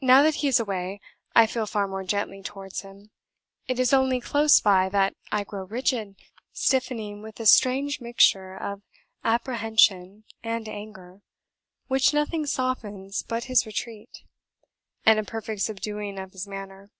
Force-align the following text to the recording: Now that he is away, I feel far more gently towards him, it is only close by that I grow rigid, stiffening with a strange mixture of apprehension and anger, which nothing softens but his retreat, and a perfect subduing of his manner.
Now 0.00 0.22
that 0.22 0.36
he 0.36 0.46
is 0.46 0.60
away, 0.60 1.00
I 1.34 1.48
feel 1.48 1.66
far 1.66 1.88
more 1.88 2.04
gently 2.04 2.42
towards 2.44 2.82
him, 2.82 3.10
it 3.66 3.80
is 3.80 3.92
only 3.92 4.20
close 4.20 4.60
by 4.60 4.88
that 4.90 5.16
I 5.32 5.42
grow 5.42 5.64
rigid, 5.64 6.14
stiffening 6.52 7.22
with 7.22 7.40
a 7.40 7.46
strange 7.46 8.00
mixture 8.00 8.56
of 8.56 8.82
apprehension 9.24 10.22
and 10.44 10.68
anger, 10.68 11.22
which 11.88 12.14
nothing 12.14 12.46
softens 12.46 13.24
but 13.24 13.46
his 13.50 13.66
retreat, 13.66 14.22
and 15.04 15.18
a 15.18 15.24
perfect 15.24 15.62
subduing 15.62 16.20
of 16.20 16.30
his 16.30 16.46
manner. 16.46 16.92